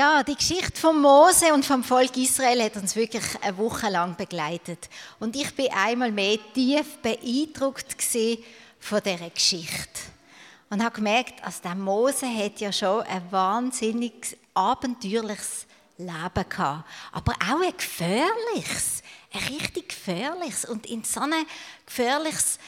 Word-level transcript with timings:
Ja, 0.00 0.22
die 0.22 0.34
Geschichte 0.34 0.80
von 0.80 0.98
Mose 0.98 1.52
und 1.52 1.62
vom 1.62 1.84
Volk 1.84 2.16
Israel 2.16 2.62
hat 2.62 2.74
uns 2.76 2.96
wirklich 2.96 3.22
eine 3.42 3.58
Woche 3.58 3.90
lang 3.90 4.16
begleitet. 4.16 4.88
Und 5.18 5.36
ich 5.36 5.54
bin 5.54 5.70
einmal 5.74 6.10
mehr 6.10 6.38
tief 6.54 6.96
beeindruckt 7.02 7.96
von 8.78 9.02
dieser 9.04 9.28
Geschichte. 9.28 10.00
Und 10.70 10.82
habe 10.82 10.94
gemerkt, 10.94 11.44
also 11.44 11.58
der 11.62 11.74
Mose 11.74 12.26
hat 12.26 12.60
ja 12.60 12.72
schon 12.72 13.02
ein 13.02 13.30
wahnsinnig 13.30 14.38
abenteuerliches 14.54 15.66
Leben 15.98 16.48
gehabt. 16.48 16.88
Aber 17.12 17.34
auch 17.34 17.60
ein 17.60 17.76
gefährliches, 17.76 19.02
ein 19.34 19.54
richtig 19.54 19.90
gefährliches. 19.90 20.64
Und 20.64 20.86
in 20.86 21.04
so 21.04 21.20
ein 21.20 21.44
gefährliches 21.84 22.58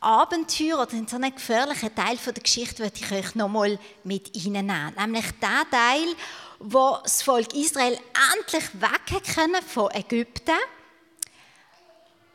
Abenteuer 0.00 0.80
oder 0.80 0.92
in 0.92 1.06
so 1.06 1.16
einen 1.16 1.34
gefährlichen 1.34 1.94
Teil 1.94 2.16
der 2.16 2.42
Geschichte 2.42 2.82
würde 2.82 2.96
ich 2.96 3.12
euch 3.12 3.34
nochmal 3.34 3.78
mit 4.02 4.34
reinnehmen. 4.34 4.94
Nämlich 4.96 5.26
der 5.42 5.70
Teil, 5.70 6.16
wo 6.60 6.98
das 7.02 7.22
Volk 7.22 7.54
Israel 7.54 7.98
endlich 8.34 8.64
weg 8.80 9.34
können 9.34 9.62
von 9.62 9.90
Ägypten. 9.92 10.58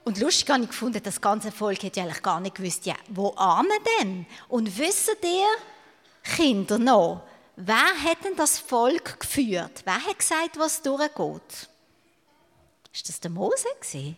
Und 0.03 0.19
lustig 0.19 0.49
habe 0.49 0.63
ich 0.63 0.69
gefunden, 0.69 1.01
das 1.01 1.21
ganze 1.21 1.51
Volk 1.51 1.81
hätte 1.83 2.01
eigentlich 2.01 2.21
gar 2.21 2.39
nicht 2.39 2.55
gewusst, 2.55 2.85
ja, 2.85 2.95
wo 3.07 3.29
ahnen 3.35 3.71
denn? 3.99 4.25
Und 4.49 4.77
wissen 4.77 5.15
ihr, 5.23 5.47
Kinder 6.23 6.77
noch, 6.77 7.21
wer 7.55 8.03
hat 8.03 8.23
denn 8.23 8.35
das 8.35 8.59
Volk 8.59 9.19
geführt? 9.19 9.81
Wer 9.83 10.05
hat 10.05 10.19
gesagt, 10.19 10.57
was 10.57 10.81
durchgeht? 10.81 11.69
Ist 12.91 13.09
das 13.09 13.19
der 13.19 13.31
Mose 13.31 13.67
gewesen? 13.79 14.17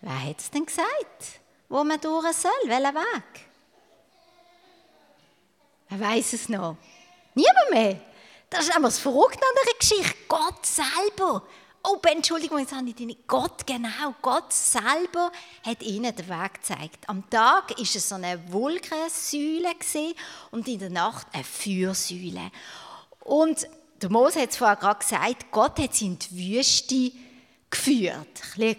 Wer 0.00 0.24
hat 0.24 0.38
es 0.38 0.50
denn 0.50 0.66
gesagt? 0.66 1.40
Wo 1.68 1.82
man 1.84 2.00
durch 2.00 2.36
soll? 2.36 2.50
Welchen 2.66 2.94
Weg? 2.94 3.46
Wer 5.88 6.00
weiß 6.00 6.32
es 6.34 6.48
noch? 6.48 6.76
Niemand 7.34 7.70
mehr. 7.70 8.11
Das 8.52 8.64
ist 8.66 8.76
einfach 8.76 8.90
das 8.90 8.98
Verrückte 8.98 9.40
an 9.40 9.64
der 9.64 9.78
Geschichte. 9.78 10.14
Gott 10.28 10.66
selber. 10.66 11.42
Oh, 11.84 11.98
Entschuldigung, 12.06 12.58
jetzt 12.58 12.74
habe 12.74 12.86
ich 12.86 12.98
nicht. 12.98 13.26
Gott, 13.26 13.66
genau. 13.66 14.14
Gott 14.20 14.52
selber 14.52 15.32
hat 15.64 15.82
ihnen 15.82 16.14
den 16.14 16.28
Weg 16.28 16.54
gezeigt. 16.54 17.08
Am 17.08 17.28
Tag 17.30 17.70
war 17.70 17.80
es 17.80 18.08
so 18.08 18.14
eine 18.14 18.52
Wolkensäule 18.52 19.74
und 20.50 20.68
in 20.68 20.78
der 20.78 20.90
Nacht 20.90 21.28
eine 21.32 21.44
Feuersäule. 21.44 22.50
Und 23.20 23.66
der 24.02 24.10
Mose 24.10 24.42
hat 24.42 24.50
es 24.50 24.58
vorher 24.58 24.76
gerade 24.76 24.98
gesagt, 24.98 25.50
Gott 25.50 25.78
hat 25.78 25.94
sie 25.94 26.06
in 26.06 26.18
die 26.18 26.58
Wüste 26.58 27.12
geführt. 27.70 28.42
Ein 28.58 28.76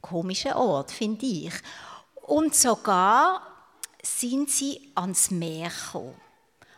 komischer 0.00 0.56
Ort, 0.56 0.90
finde 0.90 1.24
ich. 1.26 1.54
Und 2.22 2.56
sogar 2.56 3.46
sind 4.02 4.50
sie 4.50 4.90
ans 4.96 5.30
Meer 5.30 5.70
gekommen. 5.70 6.20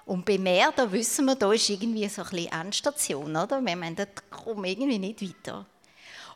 Und 0.07 0.25
beim 0.25 0.43
Meer, 0.43 0.73
da 0.77 0.91
wissen 0.91 1.25
wir, 1.27 1.35
da 1.35 1.53
ist 1.53 1.69
irgendwie 1.71 2.09
so 2.09 2.23
ein 2.23 2.29
bisschen 2.31 2.53
Endstation, 2.53 3.37
oder? 3.37 3.61
Wir 3.61 3.77
meinen, 3.77 3.97
da 3.97 4.05
kommen 4.31 4.65
irgendwie 4.65 4.99
nicht 4.99 5.23
weiter. 5.23 5.67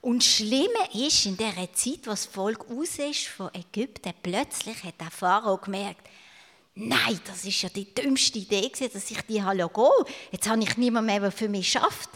Und 0.00 0.22
das 0.22 0.28
Schlimme 0.28 0.88
ist, 0.94 1.26
in 1.26 1.36
der 1.36 1.54
Zeit, 1.74 2.06
wo 2.06 2.10
das 2.10 2.26
Volk 2.26 2.66
raus 2.70 2.98
ist 2.98 3.26
von 3.26 3.50
Ägypten, 3.52 4.12
plötzlich 4.22 4.82
hat 4.84 5.00
der 5.00 5.10
Pharao 5.10 5.58
gemerkt, 5.58 6.08
nein, 6.74 7.20
das 7.26 7.44
ist 7.44 7.60
ja 7.62 7.68
die 7.68 7.92
dümmste 7.92 8.38
Idee, 8.38 8.70
dass 8.70 9.10
ich 9.10 9.20
die 9.22 9.34
gehen 9.34 9.70
Jetzt 10.30 10.48
habe 10.48 10.62
ich 10.62 10.76
niemand 10.76 11.06
mehr, 11.06 11.20
der 11.20 11.32
für 11.32 11.48
mich 11.48 11.70
schafft. 11.70 12.10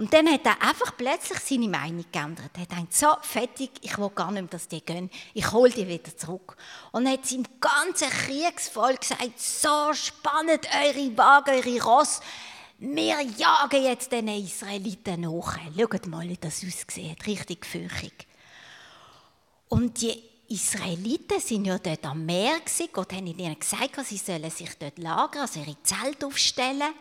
Und 0.00 0.14
dann 0.14 0.32
hat 0.32 0.46
er 0.46 0.62
einfach 0.62 0.96
plötzlich 0.96 1.40
seine 1.40 1.68
Meinung 1.68 2.06
geändert. 2.10 2.52
Er 2.54 2.62
hat 2.62 2.70
gesagt, 2.70 2.94
so, 2.94 3.08
fertig, 3.20 3.70
ich 3.82 3.98
will 3.98 4.08
gar 4.08 4.30
nicht 4.30 4.40
mehr, 4.40 4.50
dass 4.50 4.66
die 4.66 4.80
gehen. 4.80 5.10
Ich 5.34 5.52
hole 5.52 5.70
die 5.70 5.86
wieder 5.86 6.16
zurück. 6.16 6.56
Und 6.90 7.04
er 7.04 7.12
hat 7.12 7.26
seinem 7.26 7.44
ganzen 7.60 8.08
Kriegsvolk 8.08 9.02
gesagt, 9.02 9.38
so 9.38 9.92
spannend 9.92 10.66
eure 10.74 11.18
Wagen, 11.18 11.50
eure 11.50 11.82
Ross. 11.82 12.22
Wir 12.78 13.20
jagen 13.20 13.84
jetzt 13.84 14.10
den 14.10 14.28
Israeliten 14.28 15.20
nach. 15.20 15.58
Schaut 15.76 16.06
mal, 16.06 16.26
wie 16.26 16.38
das 16.38 16.64
aussieht. 16.64 17.26
Richtig 17.26 17.66
fürchtig. 17.66 18.26
Und 19.68 20.00
die 20.00 20.18
Israeliten 20.48 21.40
sind 21.40 21.66
ja 21.66 21.78
dort 21.78 22.06
am 22.06 22.24
Meer. 22.24 22.62
Gott 22.90 23.12
hat 23.12 23.20
ihnen 23.20 23.60
gesagt, 23.60 24.06
sie 24.06 24.16
sollen 24.16 24.50
sich 24.50 24.78
dort 24.78 24.98
lagern, 24.98 25.42
also 25.42 25.60
ihre 25.60 25.76
Zelte 25.82 26.24
aufstellen. 26.24 26.94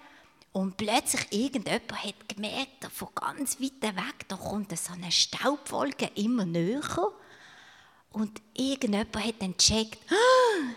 Und 0.52 0.78
plötzlich 0.78 1.28
irgendjemand 1.32 2.04
hat 2.04 2.28
gemerkt, 2.28 2.86
von 2.92 3.10
ganz 3.14 3.60
weit 3.62 3.82
weg, 3.82 4.28
da 4.28 4.36
kommt 4.36 4.76
so 4.78 4.94
eine 4.94 5.12
Staubwolke 5.12 6.10
immer 6.16 6.46
näher. 6.46 7.12
Und 8.12 8.42
irgendjemand 8.56 9.16
hat 9.16 9.42
dann 9.42 9.56
gecheckt, 9.56 10.00
ah, 10.10 10.74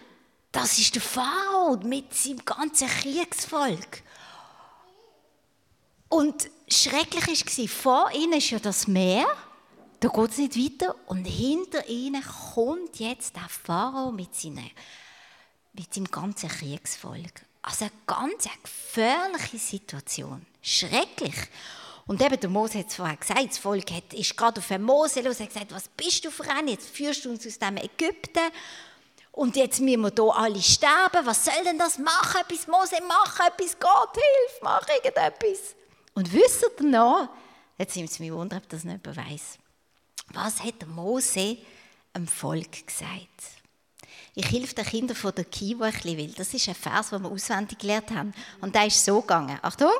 das 0.53 0.79
ist 0.79 0.95
der 0.95 1.03
Pharao 1.03 1.79
mit 1.79 2.13
seinem 2.15 2.45
ganzen 2.45 2.87
Kriegsvolk. 2.87 4.03
Und 6.11 6.51
schrecklich 6.69 7.59
war, 7.59 7.69
vor 7.69 8.11
ihnen 8.13 8.35
ist 8.35 8.51
ja 8.51 8.59
das 8.59 8.87
Meer, 8.87 9.27
da 10.01 10.09
geht 10.09 10.31
es 10.31 10.39
nicht 10.39 10.57
weiter, 10.57 10.95
und 11.07 11.25
hinter 11.25 11.89
ihnen 11.89 12.23
kommt 12.55 12.99
jetzt 12.99 13.35
der 13.35 13.49
Pharao 13.49 14.13
mit, 14.13 14.35
seinen, 14.35 14.71
mit 15.73 15.95
seinem 15.95 16.11
ganzen 16.11 16.51
Kriegsvolk. 16.51 17.47
Also 17.63 17.85
eine 17.85 17.93
ganz 18.07 18.49
gefährliche 18.63 19.59
Situation. 19.59 20.45
Schrecklich. 20.61 21.35
Und 22.07 22.21
eben, 22.21 22.39
der 22.39 22.51
Mose 22.51 22.81
hat 22.81 22.89
es 22.89 22.97
vorher 22.97 23.17
gesagt, 23.17 23.51
das 23.51 23.59
Volk 23.59 23.91
hat, 23.93 24.13
ist 24.13 24.37
gerade 24.37 24.61
auf 24.61 24.67
den 24.67 24.83
Mose 24.83 25.21
los, 25.21 25.39
hat 25.39 25.49
gesagt, 25.49 25.73
was 25.73 25.89
bist 25.89 26.25
du 26.25 26.31
für 26.31 26.49
ein, 26.51 26.67
jetzt 26.69 26.89
führst 26.89 27.25
du 27.25 27.31
uns 27.31 27.47
aus 27.47 27.59
dem 27.59 27.77
Ägypten 27.77 28.51
und 29.31 29.57
jetzt 29.57 29.81
müssen 29.81 30.03
wir 30.03 30.13
hier 30.15 30.37
alle 30.37 30.61
sterben, 30.61 31.25
was 31.25 31.45
soll 31.45 31.65
denn 31.65 31.79
das 31.79 31.99
machen, 31.99 32.41
etwas 32.41 32.67
Mose, 32.67 32.97
mach 33.07 33.41
etwas, 33.47 33.79
Gott, 33.79 34.15
hilf, 34.15 34.61
mach 34.63 34.87
irgendetwas. 34.89 35.75
Und 36.15 36.33
wisst 36.33 36.65
ihr 36.81 36.87
noch, 36.87 37.29
jetzt 37.79 37.97
nimmt 37.97 38.11
es 38.11 38.19
mich 38.19 38.33
wunder, 38.33 38.57
ob 38.59 38.69
das 38.69 38.85
nicht 38.85 39.07
weiß, 39.07 39.59
was 40.35 40.63
hat 40.63 40.81
der 40.81 40.89
Mose 40.89 41.57
dem 42.15 42.27
Volk 42.27 42.87
gesagt? 42.87 43.62
Ich 44.35 44.51
helfe 44.51 44.75
den 44.75 44.85
Kindern 44.87 45.17
von 45.17 45.35
der 45.35 45.45
Kivo 45.45 45.85
ein 45.85 45.93
bisschen, 45.93 46.19
weil 46.19 46.33
das 46.33 46.55
ist 46.55 46.69
ein 46.69 46.75
Vers, 46.75 47.11
den 47.11 47.23
wir 47.23 47.31
auswendig 47.31 47.79
gelernt 47.79 48.11
haben. 48.11 48.33
Und 48.61 48.75
der 48.75 48.87
ist 48.87 49.05
so 49.05 49.21
gegangen. 49.21 49.59
Achtung! 49.61 49.91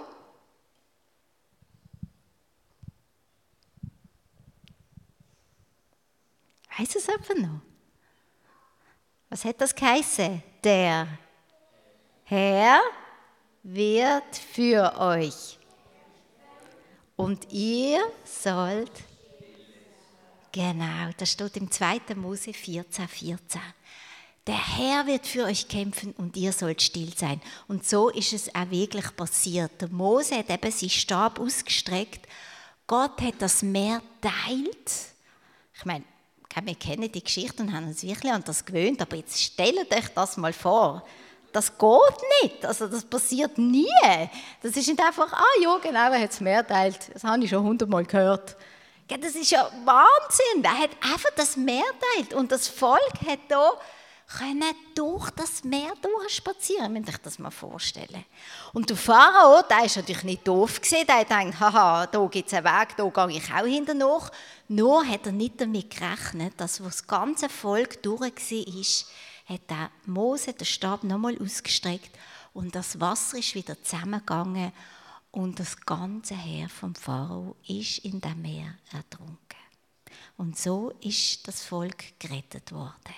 Weiß 6.79 6.95
es 6.95 7.07
jemand 7.07 7.43
noch? 7.43 7.61
Was 9.29 9.45
hat 9.45 9.61
das 9.61 9.75
geheißen? 9.75 10.43
Der 10.65 11.07
Herr 12.25 12.81
wird 13.63 14.37
für 14.37 14.99
euch. 14.99 15.59
Und 17.17 17.53
ihr 17.53 18.01
sollt. 18.25 18.93
Genau, 20.51 21.11
das 21.19 21.33
steht 21.33 21.57
im 21.59 21.71
2. 21.71 22.15
Mose 22.15 22.55
14, 22.55 23.09
14 23.09 23.61
der 24.47 24.77
Herr 24.77 25.07
wird 25.07 25.27
für 25.27 25.45
euch 25.45 25.69
kämpfen 25.69 26.13
und 26.19 26.37
ihr 26.37 26.53
sollt 26.53 26.83
still 26.83 27.13
sein. 27.17 27.41
Und 27.69 27.87
so 27.87 28.09
ist 28.09 28.33
es 28.33 28.53
auch 28.55 28.71
wirklich 28.71 29.15
passiert. 29.15 29.81
Der 29.81 29.89
Mose 29.89 30.37
hat 30.37 30.51
eben 30.51 30.73
seinen 30.73 30.91
Stab 30.91 31.39
ausgestreckt. 31.39 32.27
Gott 32.89 33.21
hat 33.21 33.35
das 33.39 33.63
Meer 33.63 34.03
teilt. 34.21 34.91
Ich 35.75 35.85
meine, 35.85 36.05
wir 36.65 36.75
kennen 36.75 37.11
die 37.11 37.23
Geschichte 37.23 37.63
und 37.63 37.73
haben 37.73 37.87
uns 37.87 38.03
wirklich 38.03 38.33
an 38.33 38.43
das 38.45 38.65
gewöhnt, 38.65 39.01
aber 39.01 39.17
jetzt 39.17 39.41
stellt 39.41 39.95
euch 39.95 40.09
das 40.15 40.37
mal 40.37 40.53
vor. 40.53 41.05
Das 41.53 41.79
geht 41.79 42.43
nicht, 42.43 42.65
also 42.65 42.89
das 42.89 43.05
passiert 43.05 43.59
nie. 43.59 43.87
Das 44.63 44.77
ist 44.77 44.89
nicht 44.89 45.01
einfach, 45.01 45.33
ah 45.33 45.61
ja, 45.63 45.79
genau, 45.79 46.11
er 46.11 46.21
hat 46.21 46.31
das 46.31 46.41
Meer 46.41 46.67
teilt. 46.67 46.99
Das 47.13 47.25
habe 47.25 47.45
ich 47.45 47.51
schon 47.51 47.63
hundertmal 47.63 48.05
gehört. 48.05 48.57
Das 49.09 49.35
ist 49.35 49.51
ja 49.51 49.71
Wahnsinn. 49.85 50.65
Er 50.65 50.79
hat 50.79 50.91
einfach 51.03 51.31
das 51.37 51.57
Meer 51.57 51.85
teilt 52.17 52.33
und 52.35 52.51
das 52.51 52.69
Volk 52.69 53.21
hat 53.27 53.41
da 53.49 53.73
können 54.39 54.75
durch 54.95 55.31
das 55.31 55.65
Meer 55.65 55.93
durchspazieren. 56.01 56.95
Wenn 56.95 57.05
ich 57.05 57.17
das 57.19 57.39
mal 57.39 57.51
vorstellen. 57.51 58.25
Und 58.73 58.89
der 58.89 58.97
Pharao, 58.97 59.63
der 59.69 59.85
ist 59.85 59.97
natürlich 59.97 60.25
nicht 60.25 60.49
doof 60.49 60.81
gesehen. 60.81 61.07
Der 61.07 61.25
denkt, 61.25 61.59
haha, 61.61 62.07
da 62.07 62.27
gibt 62.27 62.49
es 62.49 62.55
einen 62.55 62.65
Weg, 62.65 62.97
da 62.97 63.09
gehe 63.09 63.39
ich 63.39 63.53
auch 63.53 63.67
hinter 63.67 63.95
nach. 63.95 64.31
Nur 64.69 65.07
hat 65.07 65.27
er 65.27 65.33
nicht 65.33 65.61
damit 65.61 65.91
gerechnet, 65.91 66.55
dass 66.57 66.81
wo 66.81 66.85
das 66.85 67.07
ganze 67.07 67.49
Volk 67.49 68.03
durch 68.03 68.21
war, 68.21 69.55
hat 69.55 69.71
der 69.71 69.91
Mose 70.07 70.53
den 70.53 70.65
Stab 70.65 71.05
nochmal 71.05 71.37
ausgestreckt 71.41 72.11
und 72.55 72.75
das 72.75 73.01
Wasser 73.01 73.39
ist 73.39 73.55
wieder 73.55 73.83
zusammengegangen 73.83 74.73
und 75.31 75.59
das 75.59 75.81
ganze 75.81 76.35
Heer 76.37 76.69
vom 76.69 76.95
Pharao 76.95 77.57
ist 77.67 77.99
in 77.99 78.21
dem 78.21 78.43
Meer 78.43 78.75
ertrunken. 78.93 79.39
Und 80.37 80.59
so 80.59 80.93
ist 81.01 81.47
das 81.49 81.65
Volk 81.65 82.19
gerettet 82.19 82.73
worden. 82.73 83.15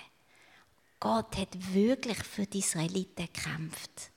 Gott 0.99 1.37
hat 1.37 1.73
wirklich 1.73 2.17
für 2.17 2.45
die 2.45 2.59
Israeliten 2.59 3.27
gekämpft. 3.33 4.11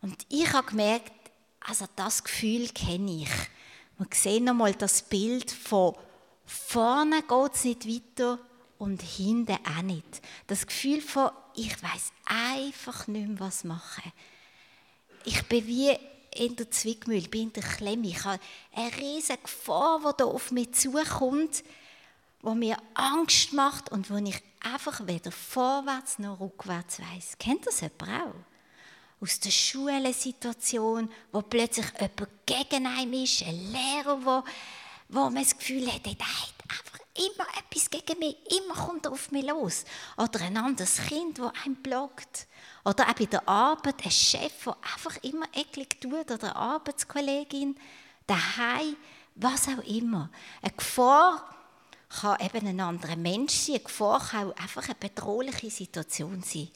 Und 0.00 0.16
ich 0.28 0.52
habe 0.52 0.68
gemerkt, 0.68 1.12
also 1.60 1.86
das 1.96 2.22
Gefühl 2.24 2.68
kenne 2.68 3.22
ich. 3.22 3.30
Wir 3.98 4.06
sehen 4.12 4.44
nochmal 4.44 4.74
das 4.74 5.02
Bild 5.02 5.50
von 5.50 5.94
vorne 6.46 7.22
geht 7.22 7.54
es 7.54 7.64
nicht 7.64 7.86
weiter 7.86 8.38
und 8.78 9.02
hinten 9.02 9.58
auch 9.66 9.82
nicht. 9.82 10.22
Das 10.46 10.66
Gefühl 10.66 11.00
von, 11.00 11.30
ich 11.54 11.82
weiß 11.82 12.12
einfach 12.24 13.06
nicht 13.08 13.28
mehr, 13.28 13.40
was 13.40 13.64
machen. 13.64 14.12
Ich 15.24 15.42
bin 15.46 15.66
wie 15.66 15.96
in 16.34 16.56
der 16.56 16.70
Zwickmühle, 16.70 17.28
bin 17.28 17.48
in 17.48 17.52
der 17.52 17.64
Klemme. 17.64 18.06
Ich 18.06 18.24
habe 18.24 18.40
eine 18.72 18.96
riesige 18.96 19.42
Gefahr, 19.42 19.98
die 20.00 20.16
da 20.18 20.24
auf 20.24 20.52
mich 20.52 20.72
zukommt, 20.72 21.64
die 22.42 22.54
mir 22.54 22.76
Angst 22.94 23.52
macht 23.52 23.90
und 23.90 24.10
wo 24.10 24.16
ich 24.16 24.40
einfach 24.60 25.06
weder 25.06 25.32
vorwärts 25.32 26.18
noch 26.18 26.40
rückwärts 26.40 27.00
weiß. 27.00 27.36
Kennt 27.38 27.66
das 27.66 27.80
jemand 27.80 28.02
auch? 28.02 28.34
Aus 29.20 29.40
der 29.40 29.50
Schulensituation, 29.50 31.10
wo 31.32 31.42
plötzlich 31.42 31.86
jemand 32.00 32.28
gegen 32.46 32.86
einen 32.86 33.12
ist, 33.14 33.42
ein 33.42 33.72
Lehrer, 33.72 34.24
wo, 34.24 34.44
wo 35.08 35.30
man 35.30 35.42
das 35.42 35.58
Gefühl 35.58 35.92
hat, 35.92 36.06
der 36.06 36.12
hat 36.12 36.54
einfach 36.68 36.98
immer 37.18 37.46
etwas 37.58 37.90
gegen 37.90 38.18
mich, 38.20 38.36
immer 38.56 38.74
kommt 38.74 39.06
er 39.06 39.12
auf 39.12 39.32
mich 39.32 39.44
los. 39.44 39.84
Oder 40.16 40.40
ein 40.42 40.56
anderes 40.56 40.98
Kind, 41.08 41.38
das 41.38 41.52
einen 41.64 41.76
blockt. 41.76 42.46
Oder 42.84 43.08
auch 43.08 43.14
bei 43.14 43.26
der 43.26 43.48
Arbeit 43.48 44.04
ein 44.04 44.10
Chef, 44.10 44.64
der 44.64 44.76
einfach 44.94 45.16
immer 45.22 45.46
eklig 45.52 46.00
tut, 46.00 46.30
oder 46.30 46.50
eine 46.50 46.56
Arbeitskollegin, 46.56 47.76
daheim, 48.26 48.96
was 49.34 49.68
auch 49.68 49.84
immer. 49.84 50.30
Eine 50.62 50.72
Gefahr 50.72 51.57
kann 52.20 52.40
eben 52.40 52.66
ein 52.66 52.80
anderer 52.80 53.16
Mensch 53.16 53.54
sein, 53.54 53.76
eine 53.76 53.84
Gefahr 53.84 54.20
kann 54.20 54.50
auch 54.50 54.56
einfach 54.56 54.84
eine 54.84 54.94
bedrohliche 54.94 55.70
Situation 55.70 56.42
sein. 56.42 56.68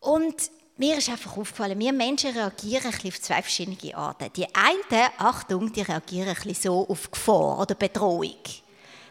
Und 0.00 0.50
mir 0.76 0.98
ist 0.98 1.10
einfach 1.10 1.36
aufgefallen, 1.36 1.78
wir 1.78 1.92
Menschen 1.92 2.36
reagieren 2.36 2.92
ein 2.92 3.08
auf 3.08 3.20
zwei 3.20 3.42
verschiedene 3.42 3.96
Arten. 3.96 4.32
Die 4.34 4.46
einen, 4.54 5.10
Achtung, 5.18 5.72
die 5.72 5.82
reagieren 5.82 6.30
ein 6.30 6.34
bisschen 6.34 6.54
so 6.54 6.88
auf 6.88 7.10
Gefahr 7.10 7.60
oder 7.60 7.74
Bedrohung. 7.74 8.36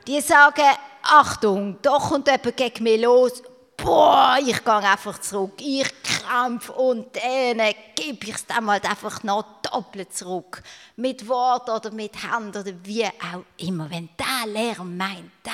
Die 0.07 0.19
sagen, 0.21 0.65
Achtung, 1.03 1.77
da 1.81 1.97
kommt 1.97 2.27
jemand 2.27 2.57
gegen 2.57 2.83
mich 2.83 3.01
los. 3.01 3.43
Boah, 3.77 4.37
ich 4.39 4.63
gehe 4.63 4.73
einfach 4.73 5.19
zurück. 5.21 5.53
Ich 5.59 5.87
kämpfe 6.03 6.73
und 6.73 7.15
denen 7.15 7.73
gebe 7.95 8.25
ich 8.27 8.35
es 8.35 8.45
dann 8.45 8.69
halt 8.69 8.89
einfach 8.89 9.23
noch 9.23 9.60
doppelt 9.71 10.13
zurück. 10.13 10.61
Mit 10.95 11.27
Wort 11.27 11.69
oder 11.69 11.91
mit 11.91 12.21
Hand 12.23 12.55
oder 12.55 12.73
wie 12.83 13.05
auch 13.05 13.43
immer. 13.57 13.89
Wenn 13.89 14.09
der 14.17 14.51
Lehrer 14.51 14.83
meint, 14.83 15.31
der, 15.45 15.51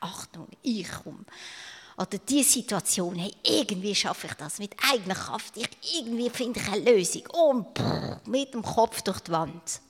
Achtung, 0.00 0.48
ich 0.62 0.90
komme. 0.90 1.24
Oder 1.96 2.18
die 2.18 2.42
Situation, 2.42 3.16
hey, 3.16 3.34
irgendwie 3.42 3.94
schaffe 3.94 4.26
ich 4.26 4.34
das 4.34 4.58
mit 4.58 4.74
eigener 4.90 5.14
Kraft. 5.14 5.56
Ich, 5.56 5.68
irgendwie 5.98 6.30
finde 6.30 6.60
ich 6.60 6.68
eine 6.68 6.90
Lösung. 6.90 7.26
Und 7.26 7.66
mit 8.26 8.54
dem 8.54 8.62
Kopf 8.62 9.02
durch 9.02 9.20
die 9.20 9.32
Wand. 9.32 9.80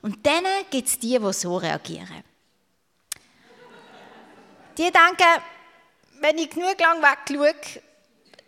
Und 0.00 0.26
dann 0.26 0.44
gibt 0.70 0.88
es 0.88 0.98
die, 0.98 1.18
die 1.18 1.32
so 1.32 1.56
reagieren. 1.56 2.24
Die 4.78 4.90
denken, 4.90 5.42
wenn 6.20 6.38
ich 6.38 6.50
genug 6.50 6.80
lang 6.80 7.02
wegschaue, 7.02 7.54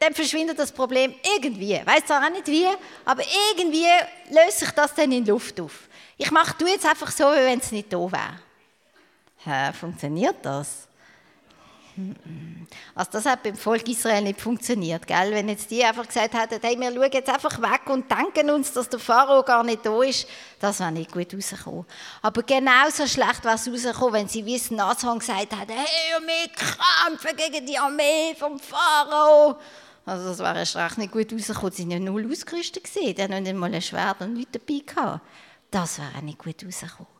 dann 0.04 0.14
verschwindet 0.14 0.58
das 0.58 0.70
Problem 0.70 1.14
irgendwie. 1.36 1.80
Weiß 1.84 2.06
zwar 2.06 2.24
auch 2.24 2.30
nicht 2.30 2.46
wie, 2.46 2.66
aber 3.04 3.22
irgendwie 3.50 3.86
löst 4.30 4.60
sich 4.60 4.70
das 4.70 4.94
dann 4.94 5.10
in 5.12 5.24
Luft 5.24 5.60
auf. 5.60 5.88
Ich 6.16 6.30
mache 6.30 6.54
du 6.58 6.66
jetzt 6.66 6.86
einfach 6.86 7.10
so, 7.10 7.24
wie 7.24 7.44
wenn 7.44 7.58
es 7.58 7.72
nicht 7.72 7.92
da 7.92 7.98
wäre. 7.98 8.40
Hä, 9.44 9.72
funktioniert 9.72 10.36
das? 10.42 10.88
Also 12.94 13.10
das 13.12 13.26
hat 13.26 13.42
beim 13.44 13.56
Volk 13.56 13.88
Israel 13.88 14.22
nicht 14.22 14.40
funktioniert, 14.40 15.06
gell? 15.06 15.30
Wenn 15.30 15.48
jetzt 15.48 15.70
die 15.70 15.84
einfach 15.84 16.06
gesagt 16.06 16.34
hätten, 16.34 16.58
hey, 16.60 16.78
wir 16.78 16.92
schauen 16.92 17.12
jetzt 17.12 17.28
einfach 17.28 17.60
weg 17.60 17.82
und 17.86 18.10
denken 18.10 18.50
uns, 18.50 18.72
dass 18.72 18.88
der 18.88 18.98
Pharao 18.98 19.44
gar 19.44 19.62
nicht 19.62 19.86
da 19.86 20.02
ist, 20.02 20.26
das 20.58 20.80
wäre 20.80 20.90
nicht 20.90 21.12
gut 21.12 21.32
rausgekommen. 21.32 21.86
Aber 22.20 22.42
genauso 22.42 23.06
schlecht 23.06 23.44
wäre 23.44 23.54
es 23.54 23.68
rausgekommen, 23.68 24.14
wenn 24.14 24.28
sie 24.28 24.44
wie 24.44 24.60
Nathan 24.74 25.20
gesagt 25.20 25.52
hätten, 25.52 25.72
hey, 25.72 26.20
wir 26.20 26.48
kämpfen 26.48 27.36
gegen 27.36 27.64
die 27.64 27.78
Armee 27.78 28.34
vom 28.36 28.58
Pharao. 28.58 29.56
Also 30.06 30.28
das 30.28 30.38
wäre 30.38 30.58
erst 30.58 30.98
nicht 30.98 31.12
gut 31.12 31.32
rausgekommen. 31.32 31.72
Sie 31.72 31.88
waren 31.88 32.04
null 32.04 32.30
ausgerüstet. 32.30 32.88
Die 32.94 33.22
hatten 33.22 33.42
nicht 33.42 33.54
mal 33.54 33.72
ein 33.72 33.80
Schwert 33.80 34.20
und 34.20 34.34
nichts 34.34 34.52
dabei 34.52 34.80
gehabt. 34.84 35.20
Das 35.70 35.98
wäre 35.98 36.22
nicht 36.22 36.38
gut 36.38 36.64
rausgekommen. 36.64 37.12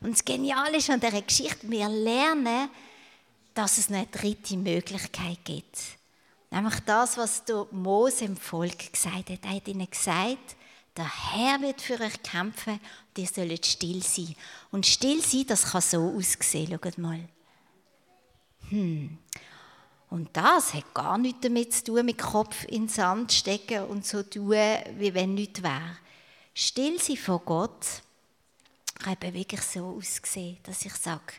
Und 0.00 0.12
das 0.12 0.24
Geniale 0.24 0.78
ist 0.78 0.90
an 0.90 1.00
dieser 1.00 1.22
Geschichte, 1.22 1.70
wir 1.70 1.88
lernen, 1.88 2.70
dass 3.54 3.78
es 3.78 3.88
eine 3.88 4.06
dritte 4.06 4.56
Möglichkeit 4.56 5.44
gibt. 5.44 5.78
Nämlich 6.50 6.80
das, 6.80 7.16
was 7.16 7.44
der 7.44 7.66
Mose 7.70 8.24
im 8.24 8.36
Volk 8.36 8.92
gesagt 8.92 9.30
hat. 9.30 9.44
Er 9.44 9.56
hat 9.56 9.68
ihnen 9.68 9.88
gesagt, 9.88 10.56
der 10.96 11.32
Herr 11.32 11.60
wird 11.60 11.80
für 11.80 12.00
euch 12.00 12.22
kämpfen 12.22 12.74
und 12.74 13.18
ihr 13.18 13.26
sollt 13.26 13.66
still 13.66 14.02
sein. 14.02 14.34
Und 14.72 14.86
still 14.86 15.22
sein, 15.22 15.46
das 15.46 15.70
kann 15.70 15.80
so 15.80 16.16
aussehen. 16.16 16.78
Schaut 16.82 16.98
mal. 16.98 17.20
Hm. 18.70 19.18
Und 20.10 20.28
das 20.36 20.74
hat 20.74 20.92
gar 20.92 21.18
nichts 21.18 21.40
damit 21.42 21.72
zu 21.72 21.84
tun, 21.84 22.04
mit 22.04 22.18
Kopf 22.18 22.64
in 22.64 22.82
den 22.82 22.88
Sand 22.88 23.32
stecken 23.32 23.84
und 23.84 24.04
so 24.04 24.24
tun, 24.24 24.50
wie 24.50 25.14
wenn 25.14 25.34
nichts 25.34 25.62
wäre. 25.62 25.96
Still 26.52 27.00
sein 27.00 27.16
vor 27.16 27.38
Gott 27.40 27.86
kann 28.98 29.16
eben 29.20 29.34
wirklich 29.34 29.62
so 29.62 29.96
aussehen, 29.96 30.58
dass 30.64 30.84
ich 30.84 30.94
sage, 30.94 31.34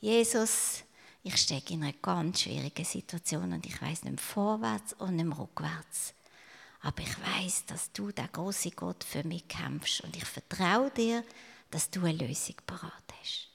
Jesus, 0.00 0.84
ich 1.24 1.36
stecke 1.36 1.74
in 1.74 1.82
einer 1.82 1.92
ganz 1.94 2.42
schwierigen 2.42 2.84
Situation 2.84 3.52
und 3.52 3.66
ich 3.66 3.80
weiß 3.82 4.04
nicht 4.04 4.20
vorwärts 4.20 4.94
und 4.94 5.16
nicht 5.16 5.38
rückwärts. 5.38 6.14
Aber 6.80 7.02
ich 7.02 7.14
weiß, 7.20 7.66
dass 7.66 7.92
du, 7.92 8.10
der 8.10 8.28
große 8.28 8.70
Gott, 8.72 9.04
für 9.04 9.24
mich 9.24 9.46
kämpfst 9.46 10.00
und 10.00 10.16
ich 10.16 10.24
vertraue 10.24 10.90
dir, 10.90 11.24
dass 11.70 11.90
du 11.90 12.04
eine 12.04 12.26
Lösung 12.26 12.56
parat 12.66 13.04
hast. 13.20 13.51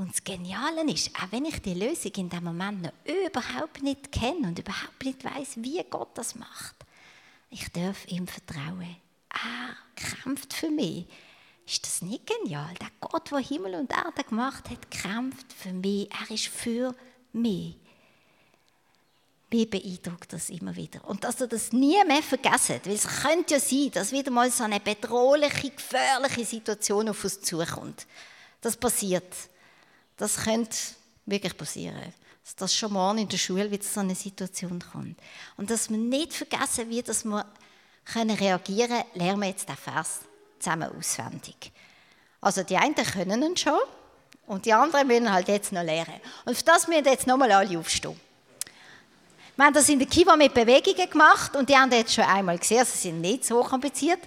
Und 0.00 0.12
das 0.12 0.24
Geniale 0.24 0.90
ist, 0.90 1.14
auch 1.14 1.30
wenn 1.30 1.44
ich 1.44 1.60
die 1.60 1.74
Lösung 1.74 2.12
in 2.16 2.30
dem 2.30 2.44
Moment 2.44 2.80
noch 2.80 2.92
überhaupt 3.04 3.82
nicht 3.82 4.10
kenne 4.10 4.48
und 4.48 4.58
überhaupt 4.58 5.04
nicht 5.04 5.22
weiß, 5.22 5.56
wie 5.56 5.84
Gott 5.90 6.16
das 6.16 6.36
macht, 6.36 6.74
ich 7.50 7.70
darf 7.70 8.06
ihm 8.06 8.26
vertrauen. 8.26 8.96
Er 9.28 9.76
kämpft 9.94 10.54
für 10.54 10.70
mich. 10.70 11.04
Ist 11.66 11.84
das 11.84 12.00
nicht 12.00 12.24
genial? 12.26 12.72
Der 12.80 12.88
Gott, 12.98 13.30
der 13.30 13.40
Himmel 13.40 13.74
und 13.74 13.92
Erde 13.92 14.24
gemacht 14.26 14.70
hat, 14.70 14.90
kämpft 14.90 15.52
für 15.52 15.74
mich. 15.74 16.08
Er 16.10 16.34
ist 16.34 16.46
für 16.46 16.94
mich. 17.34 17.76
Mich 19.52 19.68
beeindruckt 19.68 20.32
das 20.32 20.48
immer 20.48 20.74
wieder. 20.76 21.06
Und 21.06 21.24
dass 21.24 21.42
ihr 21.42 21.46
das 21.46 21.72
nie 21.72 22.02
mehr 22.06 22.22
vergessen, 22.22 22.80
weil 22.84 22.94
es 22.94 23.06
könnte 23.06 23.52
ja 23.52 23.60
sein, 23.60 23.90
dass 23.92 24.12
wieder 24.12 24.30
mal 24.30 24.50
so 24.50 24.64
eine 24.64 24.80
bedrohliche, 24.80 25.68
gefährliche 25.68 26.46
Situation 26.46 27.10
auf 27.10 27.22
uns 27.22 27.42
zukommt. 27.42 28.06
Das 28.62 28.78
passiert. 28.78 29.50
Das 30.20 30.36
könnte 30.36 30.76
wirklich 31.24 31.56
passieren. 31.56 32.12
Dass 32.44 32.54
das 32.54 32.76
schon 32.76 32.92
morgen 32.92 33.18
in 33.18 33.28
der 33.28 33.38
Schule 33.38 33.70
wieder 33.70 33.82
so 33.82 34.00
eine 34.00 34.14
Situation 34.14 34.78
kommt. 34.92 35.18
Und 35.56 35.70
dass 35.70 35.88
wir 35.88 35.96
nicht 35.96 36.34
vergessen, 36.34 36.90
wie 36.90 37.02
dass 37.02 37.24
wir 37.24 37.46
reagieren 38.14 38.88
können, 38.90 39.04
lernen 39.14 39.40
wir 39.40 39.48
jetzt 39.48 39.66
den 39.66 39.76
Vers 39.76 40.20
zusammen 40.58 40.94
auswendig. 40.94 41.72
Also 42.38 42.62
die 42.62 42.76
einen 42.76 42.94
können 42.94 43.42
ihn 43.42 43.56
schon 43.56 43.78
und 44.46 44.66
die 44.66 44.74
anderen 44.74 45.06
müssen 45.06 45.32
halt 45.32 45.48
jetzt 45.48 45.72
noch 45.72 45.82
lernen. 45.82 46.20
Und 46.44 46.54
für 46.54 46.64
das 46.64 46.86
müssen 46.86 47.06
jetzt 47.06 47.26
nochmal 47.26 47.52
alle 47.52 47.78
aufstehen. 47.78 48.20
Wir 49.56 49.64
haben 49.64 49.74
das 49.74 49.88
in 49.88 49.98
der 49.98 50.08
Kiva 50.08 50.36
mit 50.36 50.52
Bewegungen 50.52 51.08
gemacht 51.08 51.56
und 51.56 51.66
die 51.66 51.76
haben 51.76 51.90
jetzt 51.92 52.12
schon 52.12 52.24
einmal 52.24 52.58
gesehen, 52.58 52.84
sie 52.84 52.98
sind 52.98 53.22
nicht 53.22 53.46
so 53.46 53.62
kompliziert 53.62 54.20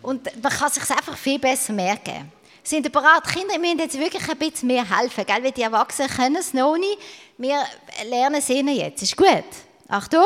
und 0.00 0.24
man 0.42 0.52
kann 0.52 0.70
sich 0.70 0.88
einfach 0.90 1.18
viel 1.18 1.38
besser 1.38 1.74
merken. 1.74 2.32
Sind 2.66 2.86
ihr 2.86 2.92
bereit? 2.92 3.24
Kinder 3.26 3.58
müssen 3.58 3.78
jetzt 3.78 3.98
wirklich 3.98 4.26
ein 4.26 4.38
bisschen 4.38 4.68
mehr 4.68 4.88
helfen, 4.98 5.26
gell? 5.26 5.44
weil 5.44 5.52
die 5.52 5.60
Erwachsenen 5.60 6.08
können 6.08 6.36
es 6.36 6.54
noch 6.54 6.78
nicht. 6.78 6.98
Wir 7.36 7.62
lernen 8.06 8.36
es 8.36 8.48
ihnen 8.48 8.74
jetzt. 8.74 9.02
Ist 9.02 9.18
gut? 9.18 9.44
Achtung! 9.86 10.24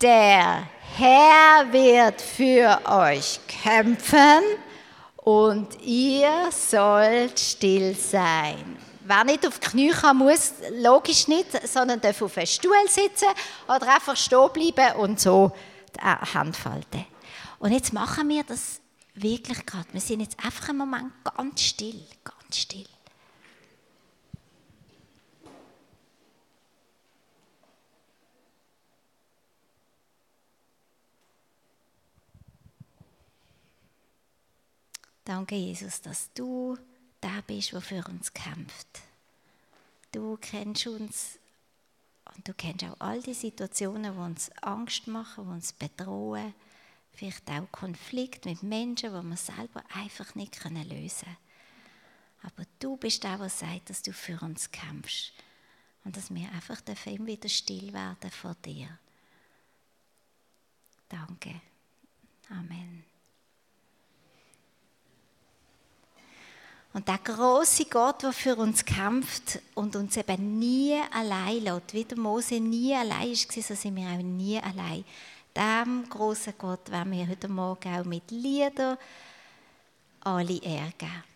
Der 0.00 0.68
Herr 0.96 1.72
wird 1.72 2.20
für 2.20 2.80
euch 2.86 3.38
kämpfen 3.46 4.42
und 5.18 5.80
ihr 5.80 6.50
sollt 6.50 7.38
still 7.38 7.94
sein. 7.94 8.76
Wer 9.04 9.22
nicht 9.22 9.46
auf 9.46 9.60
die 9.60 9.68
Knie 9.68 9.90
kann, 9.90 10.16
muss, 10.16 10.54
logisch 10.72 11.28
nicht, 11.28 11.68
sondern 11.68 12.00
darf 12.00 12.20
auf 12.20 12.36
einem 12.36 12.46
Stuhl 12.46 12.74
sitzen 12.88 13.28
oder 13.68 13.94
einfach 13.94 14.16
stehen 14.16 14.50
bleiben 14.52 14.96
und 14.98 15.20
so 15.20 15.52
die 15.94 16.00
Hand 16.00 16.56
falten. 16.56 17.06
Und 17.60 17.70
jetzt 17.70 17.92
machen 17.92 18.28
wir 18.28 18.42
das 18.42 18.80
wirklich 19.14 19.64
gerade. 19.64 19.92
Wir 19.92 20.00
sind 20.00 20.20
jetzt 20.20 20.38
einfach 20.44 20.70
einen 20.70 20.78
Moment 20.78 21.12
ganz 21.24 21.62
still, 21.62 22.04
ganz 22.24 22.58
still. 22.58 22.86
Danke, 35.24 35.54
Jesus, 35.54 36.02
dass 36.02 36.30
du 36.34 36.76
da 37.20 37.40
bist, 37.46 37.72
der 37.72 37.80
für 37.80 38.04
uns 38.06 38.32
kämpft. 38.34 39.00
Du 40.12 40.36
kennst 40.36 40.86
uns 40.86 41.38
und 42.34 42.46
du 42.46 42.52
kennst 42.52 42.84
auch 42.84 43.00
all 43.00 43.22
die 43.22 43.32
Situationen, 43.32 44.12
die 44.12 44.18
uns 44.18 44.50
Angst 44.60 45.06
machen, 45.06 45.44
die 45.44 45.50
uns 45.50 45.72
bedrohen. 45.72 46.54
Vielleicht 47.14 47.48
auch 47.48 47.70
Konflikte 47.70 48.48
mit 48.48 48.62
Menschen, 48.62 49.14
die 49.14 49.28
wir 49.28 49.36
selber 49.36 49.82
einfach 49.94 50.34
nicht 50.34 50.62
lösen 50.64 50.82
können. 50.82 51.36
Aber 52.42 52.64
du 52.78 52.96
bist 52.96 53.24
der, 53.24 53.38
der 53.38 53.48
sagt, 53.48 53.90
dass 53.90 54.02
du 54.02 54.12
für 54.12 54.38
uns 54.40 54.70
kämpfst. 54.70 55.32
Und 56.04 56.16
dass 56.16 56.34
wir 56.34 56.50
einfach 56.52 56.82
immer 57.06 57.26
wieder 57.26 57.48
still 57.48 57.92
werden 57.92 58.30
vor 58.30 58.54
dir. 58.62 58.98
Danke. 61.08 61.60
Amen. 62.50 63.04
Und 66.92 67.08
der 67.08 67.18
große 67.18 67.86
Gott, 67.86 68.22
der 68.22 68.32
für 68.32 68.54
uns 68.54 68.84
kämpft 68.84 69.58
und 69.74 69.96
uns 69.96 70.16
eben 70.16 70.58
nie 70.60 71.00
allein 71.10 71.62
lässt, 71.62 71.92
wie 71.92 72.04
der 72.04 72.18
Mose 72.18 72.60
nie 72.60 72.94
allein 72.94 73.30
war, 73.30 73.62
so 73.62 73.74
sind 73.74 73.96
wir 73.96 74.06
auch 74.06 74.22
nie 74.22 74.60
allein. 74.60 75.04
Dem 75.56 76.08
großen 76.08 76.54
Gott 76.58 76.90
werden 76.90 77.12
wir 77.12 77.28
heute 77.28 77.48
Morgen 77.48 77.94
auch 77.94 78.04
mit 78.04 78.28
Liedern 78.32 78.98
alle 80.20 80.60
Ehre 80.60 80.92
geben. 80.98 81.33